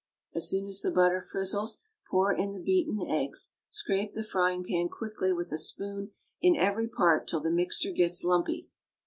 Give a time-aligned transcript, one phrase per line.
[0.33, 1.77] As soon as the butter frizzles,
[2.09, 6.09] pour in the beaten eggs, scrape the frying pan quickly with a spoon
[6.41, 8.67] in every part till the mixture gets lumpy.